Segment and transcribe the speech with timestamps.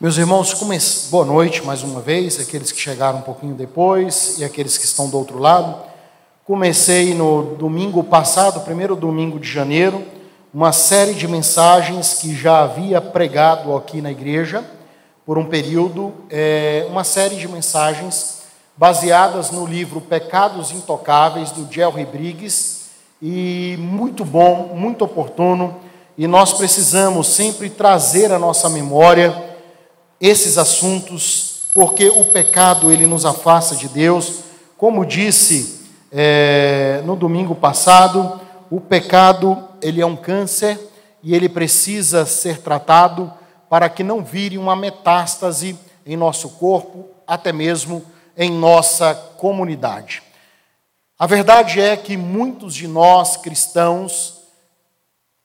[0.00, 0.56] Meus irmãos,
[1.10, 5.10] boa noite mais uma vez, aqueles que chegaram um pouquinho depois e aqueles que estão
[5.10, 5.74] do outro lado.
[6.44, 10.04] Comecei no domingo passado, primeiro domingo de janeiro,
[10.54, 14.62] uma série de mensagens que já havia pregado aqui na igreja
[15.26, 18.42] por um período, é, uma série de mensagens
[18.76, 22.82] baseadas no livro Pecados Intocáveis do Jerry Briggs
[23.20, 25.74] e muito bom, muito oportuno.
[26.16, 29.47] E nós precisamos sempre trazer à nossa memória
[30.20, 34.40] esses assuntos, porque o pecado ele nos afasta de Deus.
[34.76, 40.78] Como disse é, no domingo passado, o pecado ele é um câncer
[41.22, 43.32] e ele precisa ser tratado
[43.68, 48.04] para que não vire uma metástase em nosso corpo, até mesmo
[48.36, 50.22] em nossa comunidade.
[51.18, 54.38] A verdade é que muitos de nós cristãos,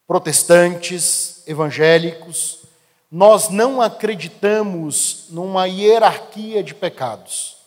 [0.08, 2.63] protestantes, evangélicos,
[3.16, 7.58] nós não acreditamos numa hierarquia de pecados.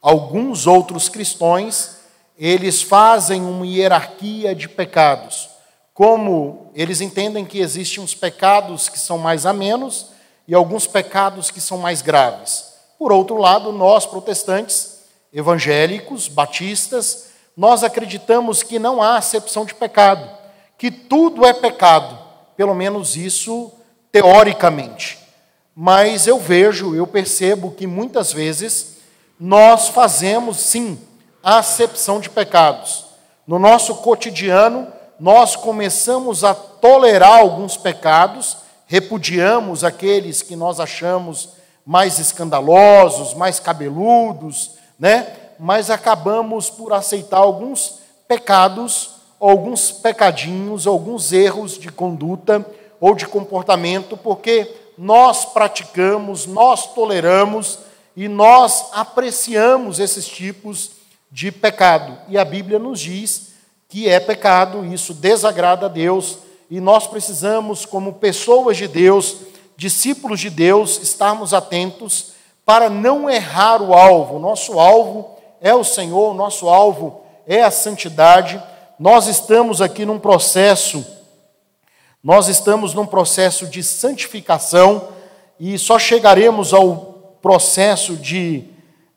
[0.00, 1.96] Alguns outros cristãos,
[2.38, 5.50] eles fazem uma hierarquia de pecados.
[5.92, 10.06] Como eles entendem que existem uns pecados que são mais a menos
[10.48, 12.72] e alguns pecados que são mais graves.
[12.98, 15.00] Por outro lado, nós protestantes,
[15.34, 20.26] evangélicos, batistas, nós acreditamos que não há acepção de pecado,
[20.78, 22.18] que tudo é pecado.
[22.56, 23.70] Pelo menos isso
[24.12, 25.18] teoricamente.
[25.74, 28.98] Mas eu vejo, eu percebo que muitas vezes
[29.40, 31.00] nós fazemos sim
[31.42, 33.06] a acepção de pecados.
[33.46, 34.86] No nosso cotidiano,
[35.18, 41.50] nós começamos a tolerar alguns pecados, repudiamos aqueles que nós achamos
[41.84, 45.26] mais escandalosos, mais cabeludos, né?
[45.58, 52.64] Mas acabamos por aceitar alguns pecados, alguns pecadinhos, alguns erros de conduta
[53.02, 57.80] ou de comportamento, porque nós praticamos, nós toleramos
[58.16, 60.92] e nós apreciamos esses tipos
[61.28, 62.16] de pecado.
[62.28, 63.54] E a Bíblia nos diz
[63.88, 66.38] que é pecado, isso desagrada a Deus,
[66.70, 69.38] e nós precisamos, como pessoas de Deus,
[69.76, 74.38] discípulos de Deus, estarmos atentos para não errar o alvo.
[74.38, 78.62] Nosso alvo é o Senhor, nosso alvo é a santidade.
[78.96, 81.04] Nós estamos aqui num processo
[82.22, 85.08] nós estamos num processo de santificação
[85.58, 88.64] e só chegaremos ao processo de,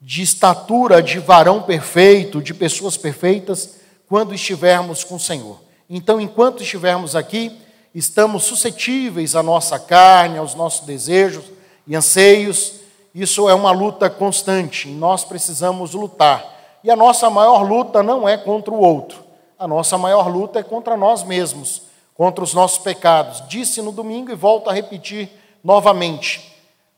[0.02, 3.76] de estatura de varão perfeito, de pessoas perfeitas,
[4.10, 5.60] quando estivermos com o Senhor.
[5.88, 7.56] Então, enquanto estivermos aqui,
[7.94, 11.46] estamos suscetíveis à nossa carne, aos nossos desejos
[11.86, 12.74] e anseios.
[13.14, 16.44] Isso é uma luta constante, nós precisamos lutar.
[16.84, 19.24] E a nossa maior luta não é contra o outro,
[19.60, 21.84] a nossa maior luta é contra nós mesmos
[22.16, 23.48] contra os nossos pecados.
[23.48, 25.30] Disse no domingo e volto a repetir
[25.64, 26.56] novamente: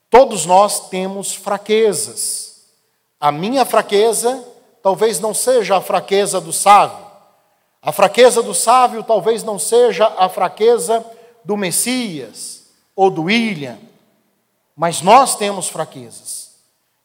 [0.10, 2.64] todos nós temos fraquezas.
[3.20, 4.48] A minha fraqueza
[4.82, 7.06] talvez não seja a fraqueza do sábio.
[7.82, 11.06] A fraqueza do sábio talvez não seja a fraqueza
[11.44, 12.64] do Messias
[12.96, 13.78] ou do William,
[14.76, 16.56] mas nós temos fraquezas.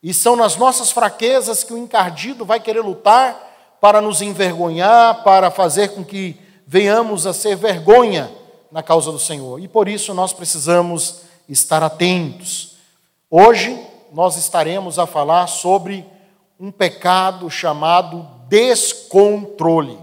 [0.02, 5.50] E são nas nossas fraquezas que o encardido vai querer lutar para nos envergonhar, para
[5.50, 6.36] fazer com que
[6.66, 8.30] venhamos a ser vergonha
[8.70, 9.60] na causa do Senhor.
[9.60, 12.76] E por isso nós precisamos estar atentos.
[13.30, 13.78] Hoje
[14.12, 16.06] nós estaremos a falar sobre
[16.58, 19.98] um pecado chamado descontrole.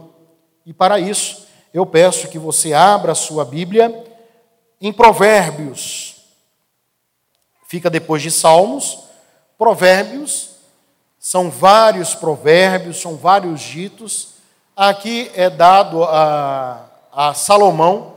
[0.65, 4.05] E para isso, eu peço que você abra a sua Bíblia
[4.81, 6.15] em Provérbios.
[7.67, 8.99] Fica depois de Salmos.
[9.57, 10.51] Provérbios
[11.19, 14.28] são vários provérbios, são vários ditos
[14.81, 18.13] Aqui é dado a, a Salomão,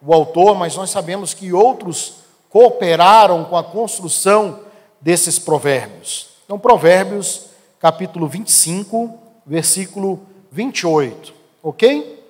[0.00, 4.60] o autor, mas nós sabemos que outros cooperaram com a construção
[4.98, 6.30] desses provérbios.
[6.46, 12.24] Então, Provérbios, capítulo 25, versículo 28, ok?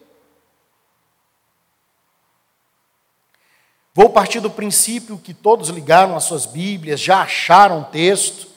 [3.95, 8.49] Vou partir do princípio que todos ligaram as suas Bíblias, já acharam o texto,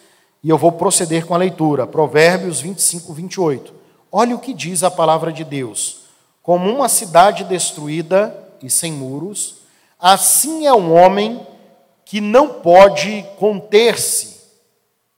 [0.44, 1.86] e eu vou proceder com a leitura.
[1.86, 3.79] Provérbios 25, 28.
[4.12, 6.02] Olha o que diz a palavra de Deus:
[6.42, 9.60] como uma cidade destruída e sem muros,
[10.00, 11.46] assim é um homem
[12.04, 14.40] que não pode conter-se.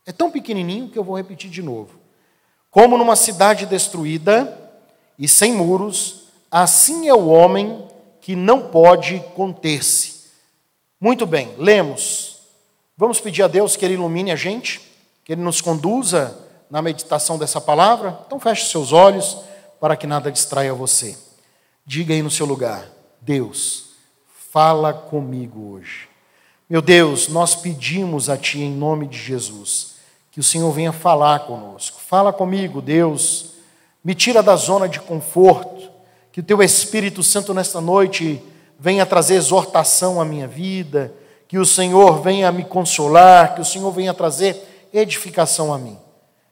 [0.06, 2.00] É tão pequenininho que eu vou repetir de novo.
[2.70, 4.58] Como numa cidade destruída
[5.18, 7.88] e sem muros, assim é o homem
[8.20, 10.26] que não pode conter-se.
[11.00, 12.42] Muito bem, lemos.
[12.98, 14.82] Vamos pedir a Deus que Ele ilumine a gente,
[15.24, 16.38] que Ele nos conduza
[16.72, 18.18] na meditação dessa palavra?
[18.26, 19.38] Então feche seus olhos
[19.80, 21.16] para que nada distraia você.
[21.86, 22.86] Diga aí no seu lugar:
[23.22, 23.90] Deus,
[24.50, 26.10] fala comigo hoje.
[26.70, 29.92] Meu Deus, nós pedimos a Ti em nome de Jesus
[30.32, 32.00] que o Senhor venha falar conosco.
[32.00, 33.52] Fala comigo, Deus.
[34.04, 35.92] Me tira da zona de conforto.
[36.32, 38.42] Que o Teu Espírito Santo nesta noite
[38.80, 41.14] venha trazer exortação à minha vida.
[41.50, 43.56] Que o Senhor venha me consolar.
[43.56, 46.00] Que o Senhor venha trazer edificação a mim.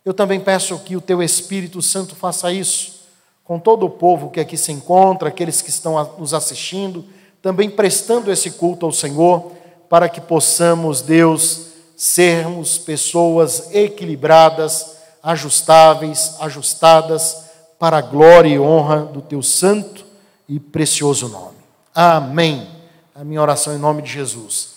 [0.09, 3.01] Eu também peço que o Teu Espírito Santo faça isso
[3.44, 7.06] com todo o povo que aqui se encontra, aqueles que estão nos assistindo,
[7.44, 9.51] também prestando esse culto ao Senhor
[9.88, 17.44] para que possamos, Deus, sermos pessoas equilibradas, ajustáveis, ajustadas
[17.77, 20.03] para a glória e honra do teu santo
[20.47, 21.57] e precioso nome.
[21.94, 22.67] Amém.
[23.13, 24.69] A minha oração em nome de Jesus.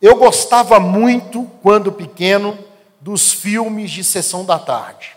[0.00, 2.56] Eu gostava muito, quando pequeno,
[3.06, 5.12] dos filmes de sessão da tarde.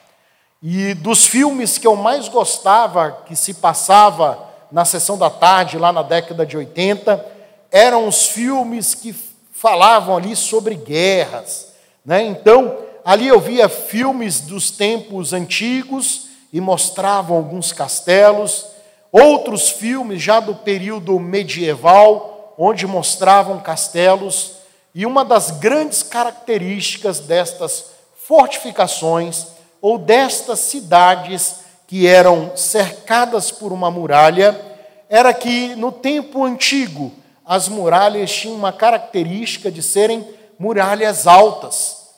[0.62, 5.92] E dos filmes que eu mais gostava, que se passava na sessão da tarde, lá
[5.92, 7.26] na década de 80,
[7.72, 9.12] eram os filmes que
[9.52, 11.70] falavam ali sobre guerras.
[12.06, 12.22] Né?
[12.22, 18.68] Então, ali eu via filmes dos tempos antigos e mostravam alguns castelos,
[19.12, 24.59] outros filmes já do período medieval, onde mostravam castelos,
[25.00, 27.86] e uma das grandes características destas
[28.28, 29.48] fortificações
[29.81, 34.60] ou destas cidades que eram cercadas por uma muralha
[35.07, 37.13] era que no tempo antigo
[37.46, 40.28] as muralhas tinham uma característica de serem
[40.60, 42.10] muralhas altas,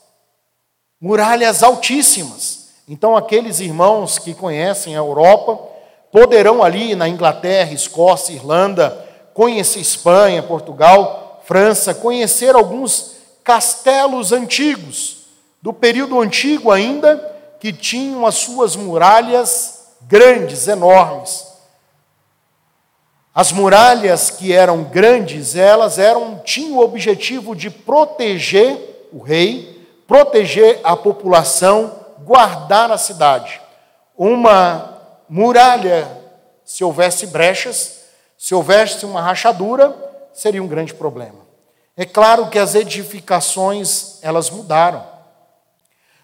[1.00, 2.70] muralhas altíssimas.
[2.88, 5.70] Então, aqueles irmãos que conhecem a Europa
[6.12, 11.21] poderão ali na Inglaterra, Escócia, Irlanda, conhecer Espanha, Portugal,
[11.52, 15.26] França, conhecer alguns castelos antigos,
[15.62, 17.18] do período antigo ainda,
[17.60, 21.46] que tinham as suas muralhas grandes, enormes.
[23.36, 30.80] As muralhas que eram grandes, elas eram tinham o objetivo de proteger o rei, proteger
[30.86, 33.60] a população, guardar a cidade.
[34.18, 36.08] Uma muralha,
[36.64, 38.06] se houvesse brechas,
[38.38, 39.94] se houvesse uma rachadura,
[40.34, 41.41] seria um grande problema.
[42.02, 45.06] É claro que as edificações, elas mudaram.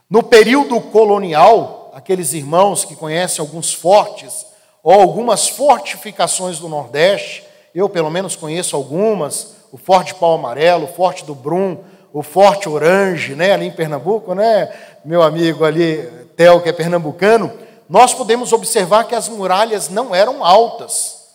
[0.09, 4.47] No período colonial, aqueles irmãos que conhecem alguns fortes
[4.81, 7.44] ou algumas fortificações do Nordeste,
[7.75, 11.77] eu pelo menos conheço algumas, o Forte Pau Amarelo, o Forte do Brum,
[12.12, 14.75] o Forte Orange, né, ali em Pernambuco, né,
[15.06, 16.01] meu amigo ali,
[16.35, 17.53] Theo, que é pernambucano,
[17.88, 21.27] nós podemos observar que as muralhas não eram altas,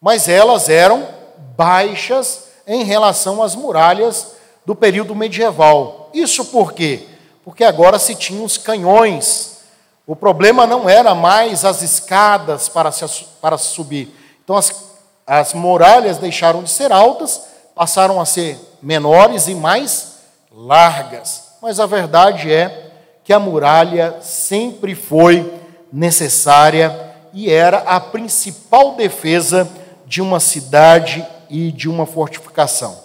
[0.00, 1.04] mas elas eram
[1.56, 4.34] baixas em relação às muralhas
[4.64, 6.10] do período medieval.
[6.14, 7.06] Isso por quê?
[7.44, 9.58] Porque agora se tinham os canhões
[10.08, 13.04] o problema não era mais as escadas para, se,
[13.42, 14.08] para subir.
[14.42, 14.72] Então, as,
[15.26, 17.42] as muralhas deixaram de ser altas,
[17.74, 20.14] passaram a ser menores e mais
[20.50, 21.58] largas.
[21.60, 22.90] Mas a verdade é
[23.22, 25.52] que a muralha sempre foi
[25.92, 29.68] necessária e era a principal defesa
[30.06, 32.98] de uma cidade e de uma fortificação.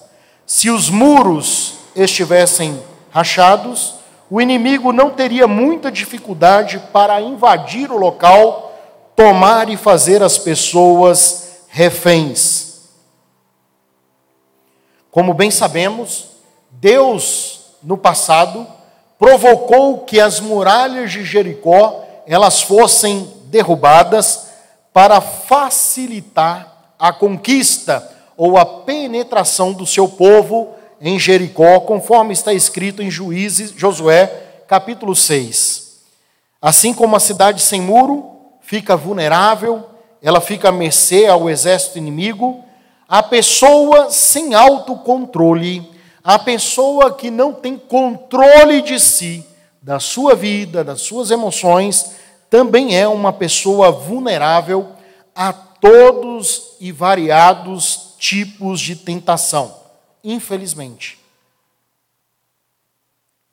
[0.45, 2.81] Se os muros estivessem
[3.11, 3.95] rachados,
[4.29, 8.73] o inimigo não teria muita dificuldade para invadir o local,
[9.15, 12.89] tomar e fazer as pessoas reféns.
[15.11, 16.29] Como bem sabemos,
[16.71, 18.65] Deus no passado
[19.19, 24.47] provocou que as muralhas de Jericó elas fossem derrubadas
[24.91, 33.01] para facilitar a conquista ou a penetração do seu povo em Jericó, conforme está escrito
[33.01, 34.25] em Juízes, Josué,
[34.67, 35.99] capítulo 6.
[36.61, 39.83] Assim como a cidade sem muro fica vulnerável,
[40.21, 42.63] ela fica à mercê ao exército inimigo,
[43.07, 45.91] a pessoa sem autocontrole,
[46.23, 49.45] a pessoa que não tem controle de si,
[49.81, 52.13] da sua vida, das suas emoções,
[52.49, 54.87] também é uma pessoa vulnerável
[55.35, 59.84] a todos e variados tipos de tentação
[60.24, 61.20] infelizmente.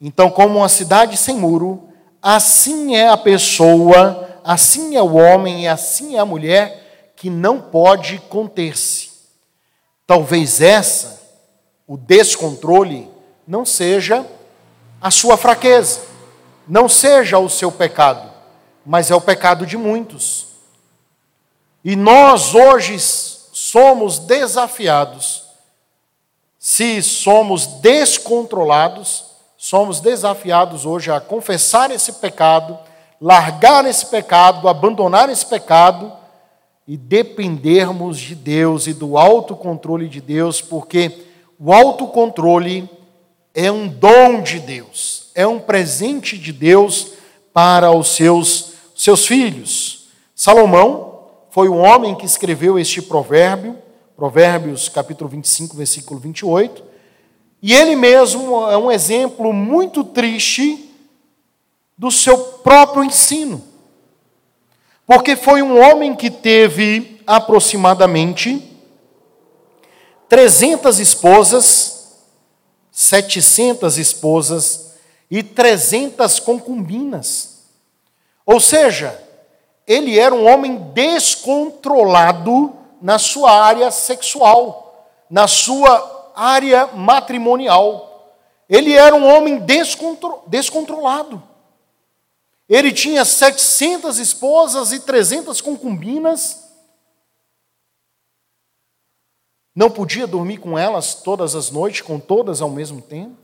[0.00, 1.88] Então, como uma cidade sem muro,
[2.22, 7.60] assim é a pessoa, assim é o homem e assim é a mulher que não
[7.60, 9.10] pode conter-se.
[10.06, 11.20] Talvez essa,
[11.84, 13.10] o descontrole,
[13.44, 14.24] não seja
[15.00, 16.02] a sua fraqueza,
[16.68, 18.30] não seja o seu pecado,
[18.86, 20.46] mas é o pecado de muitos.
[21.84, 22.94] E nós hoje
[23.70, 25.50] somos desafiados
[26.58, 29.24] se somos descontrolados,
[29.56, 32.78] somos desafiados hoje a confessar esse pecado,
[33.18, 36.12] largar esse pecado, abandonar esse pecado
[36.86, 41.24] e dependermos de Deus e do autocontrole de Deus, porque
[41.58, 42.90] o autocontrole
[43.54, 47.12] é um dom de Deus, é um presente de Deus
[47.54, 50.08] para os seus, seus filhos.
[50.34, 51.09] Salomão
[51.50, 53.76] foi o homem que escreveu este provérbio,
[54.16, 56.84] Provérbios capítulo 25, versículo 28,
[57.62, 60.90] e ele mesmo é um exemplo muito triste
[61.98, 63.62] do seu próprio ensino.
[65.06, 68.62] Porque foi um homem que teve aproximadamente
[70.28, 72.14] 300 esposas,
[72.92, 74.92] 700 esposas
[75.30, 77.64] e 300 concubinas.
[78.46, 79.29] Ou seja,
[79.90, 88.36] ele era um homem descontrolado na sua área sexual, na sua área matrimonial.
[88.68, 91.42] Ele era um homem descontro descontrolado.
[92.68, 96.70] Ele tinha 700 esposas e 300 concubinas
[99.74, 103.36] Não podia dormir com elas todas as noites, com todas ao mesmo tempo?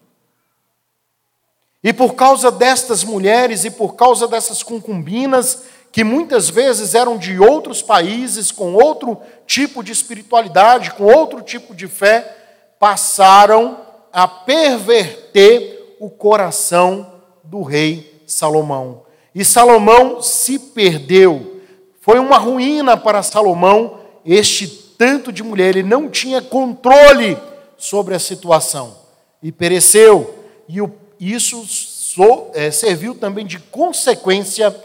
[1.82, 5.62] E por causa destas mulheres e por causa dessas concubinas,
[5.96, 11.74] que muitas vezes eram de outros países, com outro tipo de espiritualidade, com outro tipo
[11.74, 12.36] de fé,
[12.78, 13.78] passaram
[14.12, 19.04] a perverter o coração do rei Salomão.
[19.34, 21.62] E Salomão se perdeu.
[22.02, 27.38] Foi uma ruína para Salomão este tanto de mulher, ele não tinha controle
[27.78, 28.98] sobre a situação
[29.42, 30.44] e pereceu.
[30.68, 30.78] E
[31.18, 34.76] isso so, é, serviu também de consequência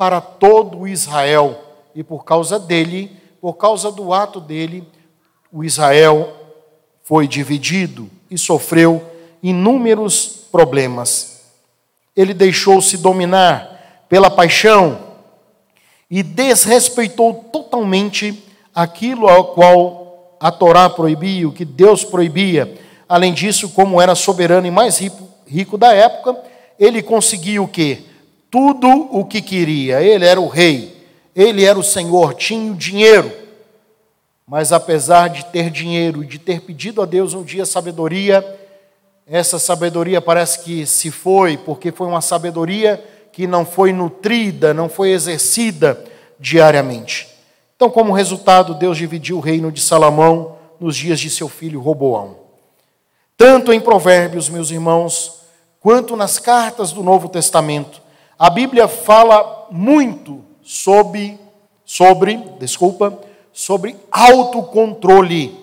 [0.00, 1.62] para todo Israel.
[1.94, 4.82] E por causa dele, por causa do ato dele,
[5.52, 6.32] o Israel
[7.02, 9.04] foi dividido e sofreu
[9.42, 11.42] inúmeros problemas.
[12.16, 14.98] Ele deixou-se dominar pela paixão
[16.10, 18.42] e desrespeitou totalmente
[18.74, 22.74] aquilo ao qual a Torá proibia, o que Deus proibia.
[23.06, 26.42] Além disso, como era soberano e mais rico, rico da época,
[26.78, 28.04] ele conseguia o quê?
[28.50, 30.02] Tudo o que queria.
[30.02, 30.96] Ele era o rei,
[31.34, 33.32] ele era o senhor, tinha o dinheiro.
[34.46, 38.44] Mas apesar de ter dinheiro e de ter pedido a Deus um dia sabedoria,
[39.24, 43.02] essa sabedoria parece que se foi, porque foi uma sabedoria
[43.32, 46.04] que não foi nutrida, não foi exercida
[46.38, 47.28] diariamente.
[47.76, 52.36] Então, como resultado, Deus dividiu o reino de Salomão nos dias de seu filho Roboão.
[53.36, 55.42] Tanto em Provérbios, meus irmãos,
[55.78, 58.02] quanto nas cartas do Novo Testamento,
[58.40, 61.38] a Bíblia fala muito sobre,
[61.84, 63.16] sobre, desculpa,
[63.52, 65.56] sobre autocontrole.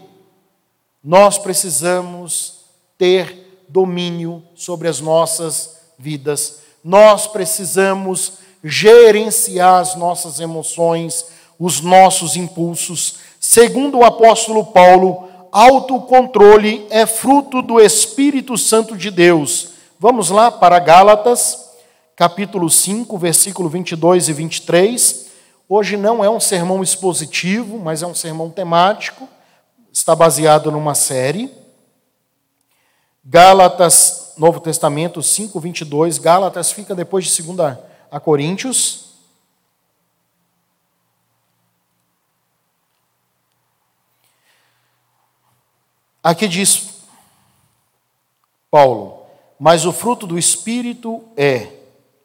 [1.04, 2.60] Nós precisamos
[2.96, 6.60] ter domínio sobre as nossas vidas.
[6.84, 11.26] Nós precisamos gerenciar as nossas emoções
[11.60, 13.16] os nossos impulsos.
[13.40, 19.70] Segundo o apóstolo Paulo, autocontrole é fruto do Espírito Santo de Deus.
[20.00, 21.67] Vamos lá para Gálatas,
[22.18, 25.28] capítulo 5, versículo 22 e 23.
[25.70, 29.30] Hoje não é um sermão expositivo, mas é um sermão temático,
[29.94, 31.54] está baseado numa série.
[33.24, 36.18] Gálatas, Novo Testamento 5, 22.
[36.18, 37.78] Gálatas fica depois de 2
[38.10, 39.12] a Coríntios.
[46.24, 46.96] Aqui diz
[48.72, 49.22] Paulo:
[49.60, 51.77] Mas o fruto do Espírito é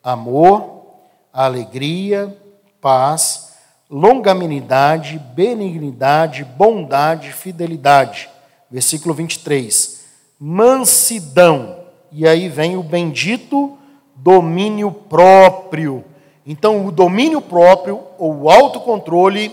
[0.03, 0.85] amor,
[1.33, 2.37] alegria,
[2.81, 3.53] paz,
[3.91, 8.29] longanimidade, benignidade, bondade, fidelidade.
[8.71, 10.05] Versículo 23.
[10.39, 11.81] Mansidão.
[12.11, 13.79] E aí vem o bendito
[14.17, 16.05] domínio próprio.
[16.47, 19.53] Então, o domínio próprio, ou o autocontrole,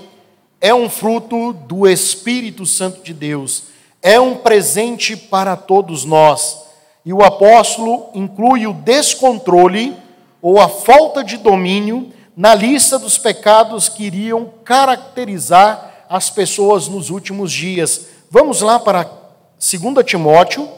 [0.60, 3.70] é um fruto do Espírito Santo de Deus
[4.02, 6.66] é um presente para todos nós.
[7.06, 9.96] E o apóstolo inclui o descontrole
[10.42, 17.10] ou a falta de domínio na lista dos pecados que iriam caracterizar as pessoas nos
[17.10, 18.08] últimos dias.
[18.32, 20.70] Vamos lá para 2 Timóteo,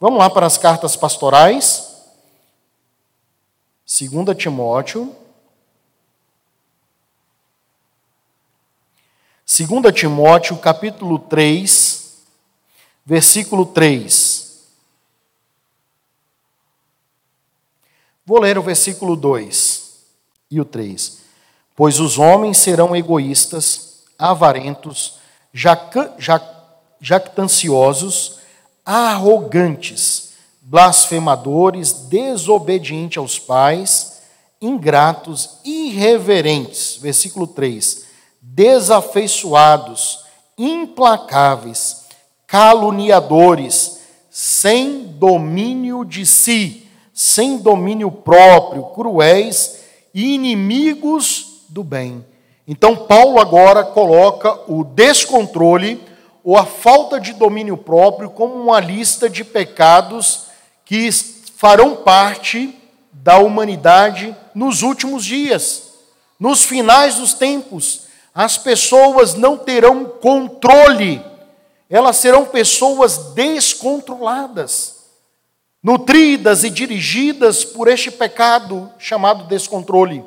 [0.00, 1.94] vamos lá para as cartas pastorais.
[3.86, 5.14] 2 Timóteo.
[9.46, 12.16] 2 Timóteo, capítulo 3,
[13.04, 14.45] versículo 3.
[18.26, 19.84] Vou ler o versículo 2
[20.50, 21.18] e o 3.
[21.76, 25.18] Pois os homens serão egoístas, avarentos,
[27.00, 28.40] jactanciosos,
[28.84, 30.30] arrogantes,
[30.60, 34.22] blasfemadores, desobedientes aos pais,
[34.60, 36.96] ingratos, irreverentes.
[37.00, 38.06] Versículo 3.
[38.42, 40.24] Desafeiçoados,
[40.58, 42.06] implacáveis,
[42.44, 46.85] caluniadores, sem domínio de si,
[47.16, 49.78] sem domínio próprio, cruéis
[50.12, 52.22] e inimigos do bem.
[52.68, 55.98] Então, Paulo agora coloca o descontrole
[56.44, 60.48] ou a falta de domínio próprio como uma lista de pecados
[60.84, 61.10] que
[61.56, 62.78] farão parte
[63.10, 65.94] da humanidade nos últimos dias,
[66.38, 68.02] nos finais dos tempos.
[68.34, 71.24] As pessoas não terão controle,
[71.88, 74.95] elas serão pessoas descontroladas,
[75.86, 80.24] nutridas e dirigidas por este pecado chamado descontrole.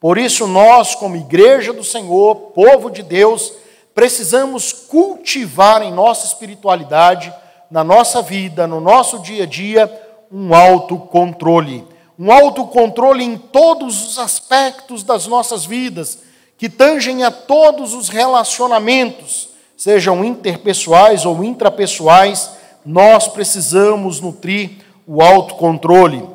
[0.00, 3.52] Por isso, nós, como igreja do Senhor, povo de Deus,
[3.94, 7.30] precisamos cultivar em nossa espiritualidade,
[7.70, 9.92] na nossa vida, no nosso dia a dia,
[10.32, 11.86] um autocontrole.
[12.18, 16.20] Um autocontrole em todos os aspectos das nossas vidas,
[16.56, 22.52] que tangem a todos os relacionamentos, sejam interpessoais ou intrapessoais,
[22.86, 26.28] nós precisamos nutrir o autocontrole.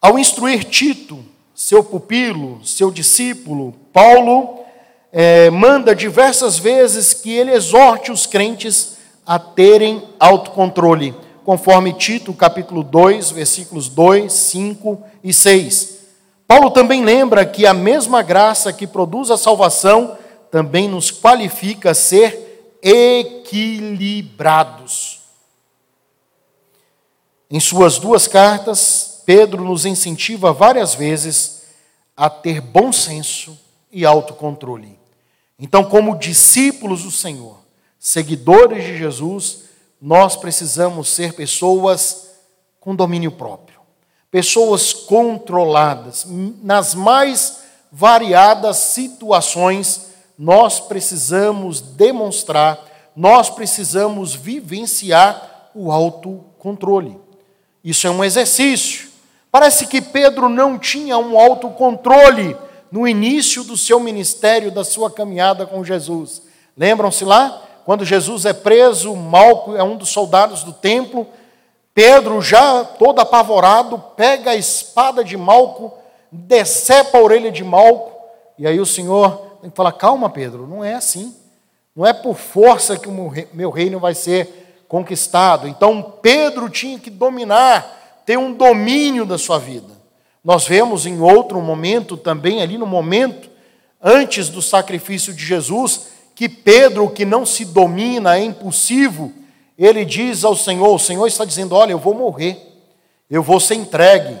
[0.00, 1.24] Ao instruir Tito,
[1.54, 4.58] seu pupilo, seu discípulo, Paulo
[5.12, 11.14] é, manda diversas vezes que ele exorte os crentes a terem autocontrole,
[11.44, 16.02] conforme Tito, capítulo 2, versículos 2, 5 e 6.
[16.48, 20.18] Paulo também lembra que a mesma graça que produz a salvação
[20.50, 25.21] também nos qualifica a ser equilibrados.
[27.52, 31.64] Em suas duas cartas, Pedro nos incentiva várias vezes
[32.16, 33.58] a ter bom senso
[33.92, 34.98] e autocontrole.
[35.58, 37.58] Então, como discípulos do Senhor,
[37.98, 39.64] seguidores de Jesus,
[40.00, 42.30] nós precisamos ser pessoas
[42.80, 43.80] com domínio próprio,
[44.30, 46.24] pessoas controladas.
[46.26, 50.06] Nas mais variadas situações,
[50.38, 52.82] nós precisamos demonstrar,
[53.14, 57.20] nós precisamos vivenciar o autocontrole.
[57.84, 59.08] Isso é um exercício.
[59.50, 62.56] Parece que Pedro não tinha um autocontrole
[62.90, 66.42] no início do seu ministério, da sua caminhada com Jesus.
[66.76, 67.62] Lembram-se lá?
[67.84, 71.26] Quando Jesus é preso, Malco é um dos soldados do templo.
[71.94, 75.92] Pedro, já todo apavorado, pega a espada de Malco,
[76.30, 78.12] decepa a orelha de Malco,
[78.58, 81.34] e aí o Senhor tem que falar: calma, Pedro, não é assim.
[81.94, 84.61] Não é por força que o meu reino vai ser
[84.92, 85.66] conquistado.
[85.66, 89.88] Então Pedro tinha que dominar ter um domínio da sua vida.
[90.44, 93.48] Nós vemos em outro momento, também ali no momento
[94.02, 99.32] antes do sacrifício de Jesus, que Pedro, que não se domina, é impulsivo,
[99.78, 102.58] ele diz ao Senhor: O Senhor está dizendo, olha, eu vou morrer,
[103.30, 104.38] eu vou ser entregue,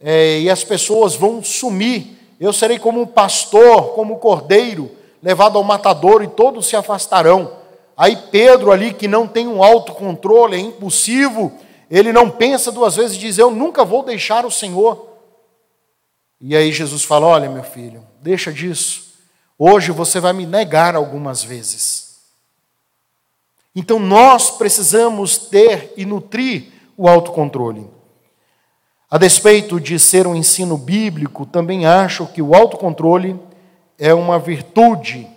[0.00, 4.90] é, e as pessoas vão sumir, eu serei como um pastor, como um cordeiro,
[5.22, 7.65] levado ao matador, e todos se afastarão.
[7.96, 11.52] Aí Pedro, ali que não tem um autocontrole, é impulsivo,
[11.90, 15.08] ele não pensa duas vezes e diz: Eu nunca vou deixar o Senhor.
[16.40, 19.06] E aí Jesus fala: Olha, meu filho, deixa disso.
[19.58, 22.16] Hoje você vai me negar algumas vezes.
[23.74, 27.88] Então nós precisamos ter e nutrir o autocontrole.
[29.10, 33.38] A despeito de ser um ensino bíblico, também acho que o autocontrole
[33.98, 35.28] é uma virtude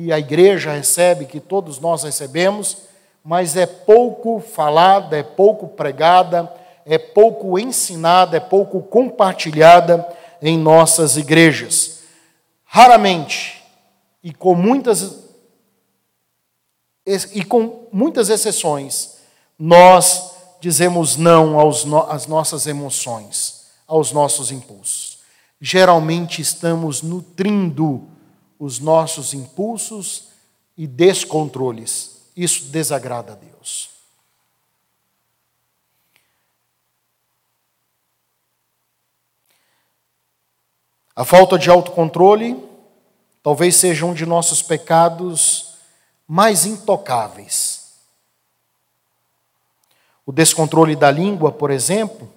[0.00, 2.88] que a igreja recebe, que todos nós recebemos
[3.24, 6.52] mas é pouco falada, é pouco pregada,
[6.86, 10.06] é pouco ensinada, é pouco compartilhada
[10.40, 12.00] em nossas igrejas.
[12.64, 13.62] Raramente,
[14.22, 15.18] e com muitas,
[17.34, 19.18] e com muitas exceções,
[19.58, 25.18] nós dizemos não aos às nossas emoções, aos nossos impulsos.
[25.60, 28.08] Geralmente estamos nutrindo
[28.60, 30.28] os nossos impulsos
[30.76, 33.88] e descontroles isso desagrada a Deus.
[41.16, 42.62] A falta de autocontrole
[43.42, 45.74] talvez seja um de nossos pecados
[46.28, 47.94] mais intocáveis.
[50.26, 52.30] O descontrole da língua, por exemplo,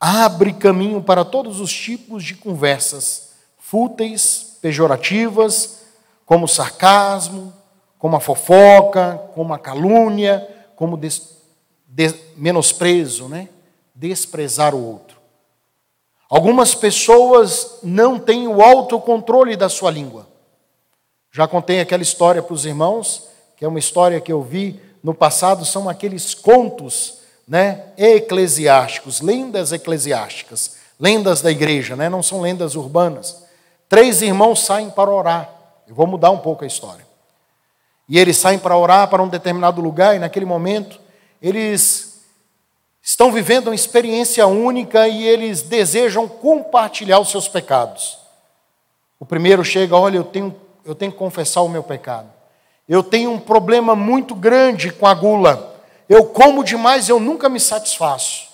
[0.00, 3.31] abre caminho para todos os tipos de conversas
[3.72, 5.78] fúteis, pejorativas,
[6.26, 7.54] como sarcasmo,
[7.98, 11.38] como a fofoca, como a calúnia, como des,
[11.86, 13.48] des, menosprezo, né?
[13.94, 15.16] desprezar o outro.
[16.28, 20.28] Algumas pessoas não têm o autocontrole da sua língua.
[21.30, 25.14] Já contei aquela história para os irmãos, que é uma história que eu vi no
[25.14, 32.74] passado, são aqueles contos né, eclesiásticos, lendas eclesiásticas, lendas da igreja, né, não são lendas
[32.74, 33.41] urbanas.
[33.92, 35.50] Três irmãos saem para orar.
[35.86, 37.06] Eu vou mudar um pouco a história.
[38.08, 40.98] E eles saem para orar para um determinado lugar, e naquele momento,
[41.42, 42.22] eles
[43.02, 48.16] estão vivendo uma experiência única e eles desejam compartilhar os seus pecados.
[49.20, 52.30] O primeiro chega, olha, eu tenho, eu tenho que confessar o meu pecado.
[52.88, 55.76] Eu tenho um problema muito grande com a gula.
[56.08, 58.48] Eu como demais, eu nunca me satisfaço.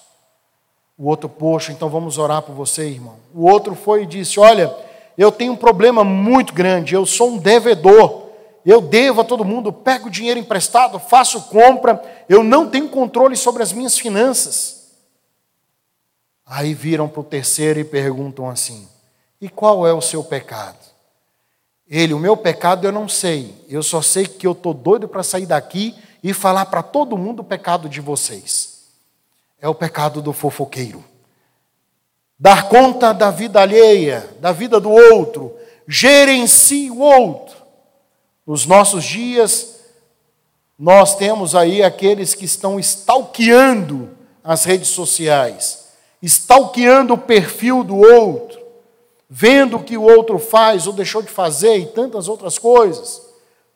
[0.98, 3.14] O outro, poxa, então vamos orar por você, irmão.
[3.33, 4.88] O outro foi e disse: Olha,
[5.18, 8.28] eu tenho um problema muito grande, eu sou um devedor.
[8.64, 13.62] Eu devo a todo mundo, pego dinheiro emprestado, faço compra, eu não tenho controle sobre
[13.62, 14.90] as minhas finanças.
[16.46, 18.88] Aí viram para o terceiro e perguntam assim:
[19.40, 20.78] E qual é o seu pecado?
[21.88, 25.22] Ele, o meu pecado eu não sei, eu só sei que eu estou doido para
[25.22, 28.85] sair daqui e falar para todo mundo o pecado de vocês.
[29.61, 31.02] É o pecado do fofoqueiro.
[32.38, 35.53] Dar conta da vida alheia, da vida do outro,
[35.88, 37.57] gerencie o outro.
[38.46, 39.81] Nos nossos dias,
[40.79, 44.11] nós temos aí aqueles que estão stalkeando
[44.44, 45.88] as redes sociais,
[46.22, 48.59] stalkeando o perfil do outro,
[49.29, 53.20] vendo o que o outro faz ou deixou de fazer e tantas outras coisas,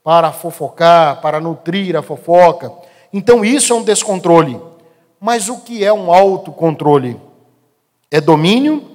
[0.05, 2.72] para fofocar, para nutrir a fofoca.
[3.12, 4.61] Então isso é um descontrole.
[5.20, 7.20] Mas o que é um autocontrole?
[8.12, 8.90] É domínio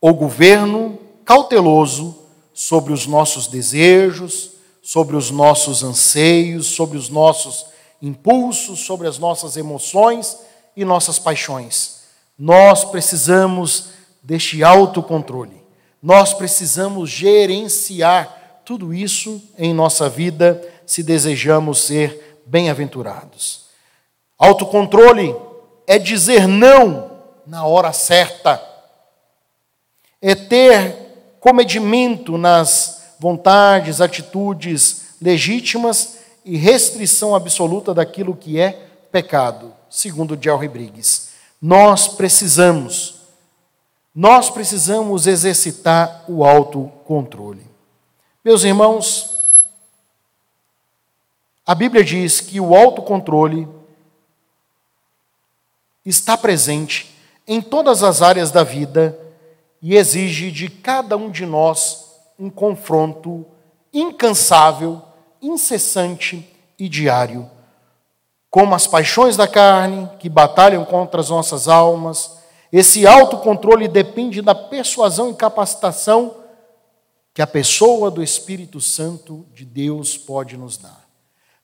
[0.00, 2.18] ou governo cauteloso
[2.52, 4.50] sobre os nossos desejos,
[4.82, 7.66] sobre os nossos anseios, sobre os nossos
[8.02, 10.36] impulsos, sobre as nossas emoções
[10.76, 12.00] e nossas paixões.
[12.36, 15.62] Nós precisamos deste autocontrole.
[16.02, 23.66] Nós precisamos gerenciar tudo isso em nossa vida se desejamos ser bem-aventurados.
[24.36, 25.36] Autocontrole
[25.86, 27.13] é dizer não
[27.46, 28.62] na hora certa,
[30.20, 38.72] é ter comedimento nas vontades, atitudes legítimas e restrição absoluta daquilo que é
[39.12, 41.28] pecado, segundo Gelry Briggs.
[41.60, 43.14] Nós precisamos
[44.14, 47.66] nós precisamos exercitar o autocontrole.
[48.44, 49.58] Meus irmãos,
[51.66, 53.66] a Bíblia diz que o autocontrole
[56.04, 57.13] está presente
[57.46, 59.18] em todas as áreas da vida
[59.80, 62.04] e exige de cada um de nós
[62.38, 63.44] um confronto
[63.92, 65.02] incansável,
[65.40, 67.48] incessante e diário,
[68.50, 72.44] como as paixões da carne que batalham contra as nossas almas
[72.76, 76.38] esse autocontrole depende da persuasão e capacitação
[77.32, 81.04] que a pessoa do Espírito Santo de Deus pode nos dar.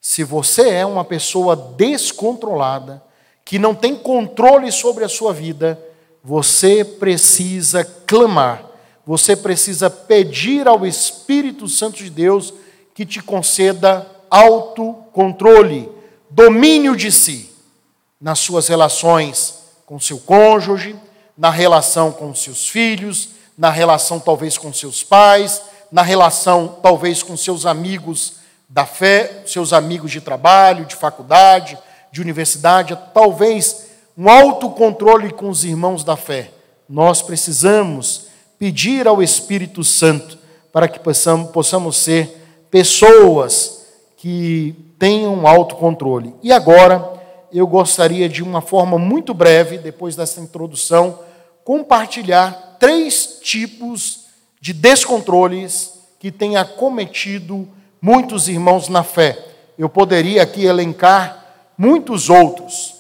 [0.01, 3.03] Se você é uma pessoa descontrolada,
[3.51, 5.77] que não tem controle sobre a sua vida,
[6.23, 8.65] você precisa clamar,
[9.05, 12.55] você precisa pedir ao Espírito Santo de Deus
[12.95, 15.91] que te conceda autocontrole,
[16.31, 17.53] domínio de si,
[18.21, 20.95] nas suas relações com seu cônjuge,
[21.37, 25.61] na relação com seus filhos, na relação talvez com seus pais,
[25.91, 28.35] na relação talvez com seus amigos
[28.69, 31.77] da fé, seus amigos de trabalho, de faculdade,
[32.13, 36.51] de universidade, talvez um autocontrole com os irmãos da fé.
[36.89, 38.27] Nós precisamos
[38.59, 40.39] pedir ao Espírito Santo
[40.73, 42.37] para que possamos, possamos ser
[42.71, 46.35] pessoas que tenham autocontrole.
[46.43, 47.21] E agora,
[47.53, 51.21] eu gostaria de uma forma muito breve, depois dessa introdução,
[51.65, 54.27] compartilhar três tipos
[54.61, 57.67] de descontroles que têm acometido
[58.01, 59.39] muitos irmãos na fé.
[59.79, 61.40] Eu poderia aqui elencar
[61.81, 62.95] muitos outros,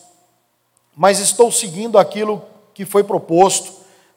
[0.97, 3.75] mas estou seguindo aquilo que foi proposto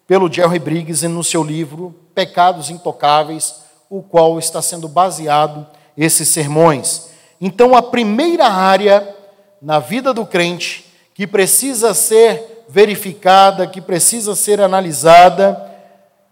[0.07, 3.55] pelo Jerry Briggs no seu livro Pecados Intocáveis,
[3.89, 7.09] o qual está sendo baseado esses sermões.
[7.41, 9.13] Então, a primeira área
[9.61, 15.71] na vida do crente que precisa ser verificada, que precisa ser analisada,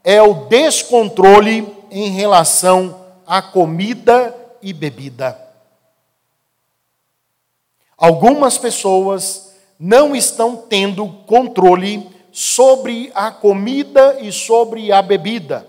[0.06, 2.96] é o descontrole em relação
[3.28, 5.51] à comida e bebida.
[8.02, 15.68] Algumas pessoas não estão tendo controle sobre a comida e sobre a bebida.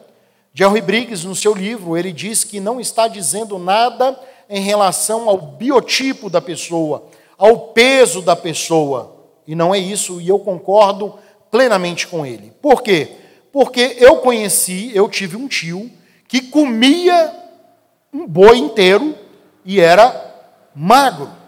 [0.54, 4.18] Jerry Briggs, no seu livro, ele diz que não está dizendo nada
[4.48, 7.04] em relação ao biotipo da pessoa,
[7.36, 9.14] ao peso da pessoa.
[9.46, 11.18] E não é isso, e eu concordo
[11.50, 12.50] plenamente com ele.
[12.62, 13.10] Por quê?
[13.52, 15.90] Porque eu conheci, eu tive um tio
[16.26, 17.30] que comia
[18.10, 19.14] um boi inteiro
[19.66, 20.34] e era
[20.74, 21.41] magro.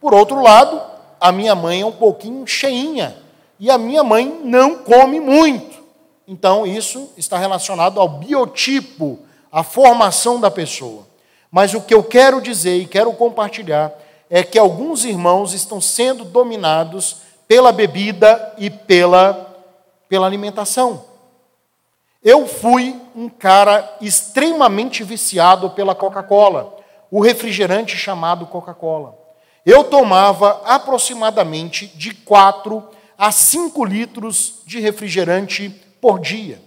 [0.00, 0.80] Por outro lado,
[1.20, 3.16] a minha mãe é um pouquinho cheinha
[3.58, 5.78] e a minha mãe não come muito.
[6.26, 9.18] Então, isso está relacionado ao biotipo,
[9.50, 11.06] à formação da pessoa.
[11.50, 13.92] Mas o que eu quero dizer e quero compartilhar
[14.30, 19.56] é que alguns irmãos estão sendo dominados pela bebida e pela,
[20.08, 21.04] pela alimentação.
[22.22, 26.76] Eu fui um cara extremamente viciado pela Coca-Cola,
[27.10, 29.16] o refrigerante chamado Coca-Cola.
[29.70, 32.82] Eu tomava aproximadamente de 4
[33.18, 35.68] a 5 litros de refrigerante
[36.00, 36.58] por dia.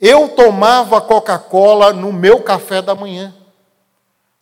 [0.00, 3.32] Eu tomava Coca-Cola no meu café da manhã.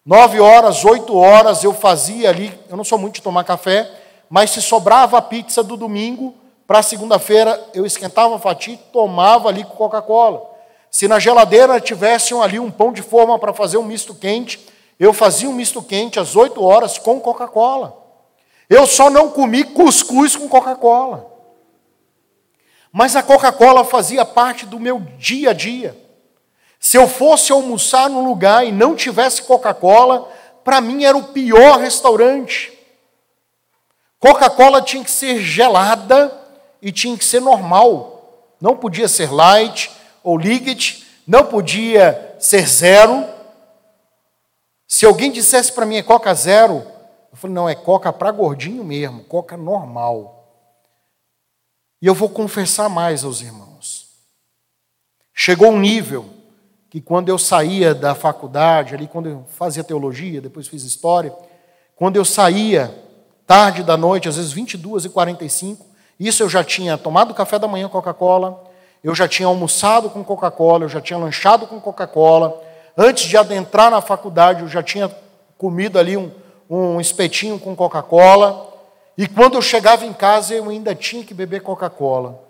[0.03, 2.59] Nove horas, oito horas eu fazia ali.
[2.71, 3.87] Eu não sou muito de tomar café,
[4.31, 6.35] mas se sobrava a pizza do domingo,
[6.66, 10.42] para segunda-feira eu esquentava a fatia e tomava ali com Coca-Cola.
[10.90, 14.59] Se na geladeira tivesse ali um pão de forma para fazer um misto quente,
[14.99, 17.97] eu fazia um misto quente às 8 horas com Coca-Cola.
[18.69, 21.31] Eu só não comi cuscuz com Coca-Cola.
[22.93, 25.97] Mas a Coca-Cola fazia parte do meu dia a dia.
[26.81, 30.31] Se eu fosse almoçar num lugar e não tivesse Coca-Cola,
[30.65, 32.73] para mim era o pior restaurante.
[34.19, 36.33] Coca-Cola tinha que ser gelada
[36.83, 38.55] e tinha que ser normal.
[38.61, 39.91] Não podia ser light
[40.23, 43.25] ou liquid, não podia ser zero.
[44.88, 46.83] Se alguém dissesse para mim é Coca zero,
[47.31, 50.48] eu falei, não, é Coca para gordinho mesmo, Coca normal.
[52.01, 54.09] E eu vou confessar mais aos irmãos.
[55.35, 56.31] Chegou um nível
[56.88, 61.37] que quando eu saía da faculdade, ali quando eu fazia teologia, depois fiz história,
[61.94, 62.94] quando eu saía
[63.46, 65.85] tarde da noite, às vezes 22 e 45,
[66.18, 68.64] isso eu já tinha tomado café da manhã Coca-Cola,
[69.05, 72.67] eu já tinha almoçado com Coca-Cola, eu já tinha lanchado com Coca-Cola.
[73.01, 75.09] Antes de adentrar na faculdade, eu já tinha
[75.57, 76.33] comido ali um,
[76.69, 78.75] um espetinho com Coca-Cola.
[79.17, 82.43] E quando eu chegava em casa, eu ainda tinha que beber Coca-Cola.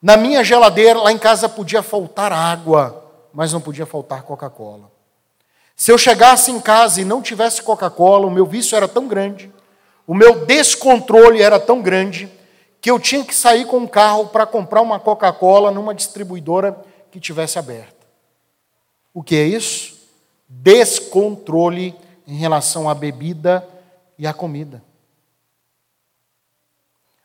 [0.00, 4.90] Na minha geladeira, lá em casa, podia faltar água, mas não podia faltar Coca-Cola.
[5.76, 9.52] Se eu chegasse em casa e não tivesse Coca-Cola, o meu vício era tão grande,
[10.06, 12.32] o meu descontrole era tão grande,
[12.80, 16.74] que eu tinha que sair com um carro para comprar uma Coca-Cola numa distribuidora
[17.10, 17.95] que tivesse aberta.
[19.16, 19.96] O que é isso?
[20.46, 23.66] Descontrole em relação à bebida
[24.18, 24.84] e à comida.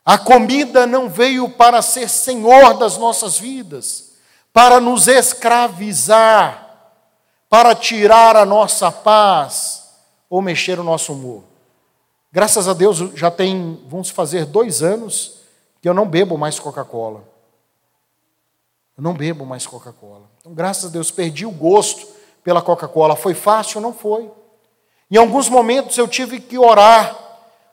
[0.06, 4.14] A comida não veio para ser senhor das nossas vidas,
[4.54, 6.94] para nos escravizar,
[7.50, 9.92] para tirar a nossa paz
[10.30, 11.44] ou mexer o nosso humor.
[12.32, 15.42] Graças a Deus já tem, vamos fazer dois anos
[15.82, 17.22] que eu não bebo mais Coca-Cola.
[18.98, 20.31] Eu não bebo mais Coca-Cola.
[20.42, 22.08] Então, graças a Deus, perdi o gosto
[22.44, 23.16] pela Coca-Cola.
[23.16, 23.80] Foi fácil?
[23.80, 24.28] Não foi.
[25.10, 27.16] Em alguns momentos eu tive que orar: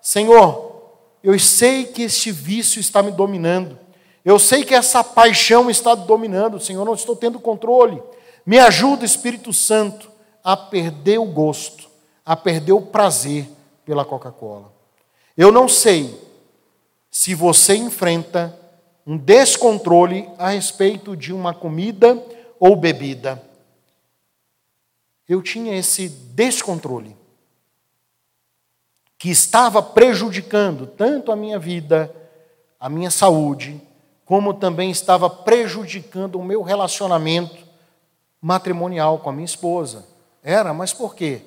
[0.03, 0.83] Senhor,
[1.25, 3.79] eu sei que este vício está me dominando.
[4.23, 8.03] Eu sei que essa paixão está dominando, Senhor, não estou tendo controle.
[8.45, 10.11] Me ajuda, Espírito Santo,
[10.45, 11.89] a perder o gosto,
[12.23, 13.49] a perder o prazer
[13.87, 14.71] pela Coca-Cola.
[15.35, 16.21] Eu não sei
[17.11, 18.55] se você enfrenta
[19.07, 22.23] um descontrole a respeito de uma comida
[22.59, 23.43] ou bebida.
[25.29, 27.17] Eu tinha esse descontrole
[29.19, 32.15] que estava prejudicando tanto a minha vida,
[32.79, 33.81] a minha saúde,
[34.25, 37.67] como também estava prejudicando o meu relacionamento
[38.41, 40.07] matrimonial com a minha esposa.
[40.43, 41.43] Era, mas por quê?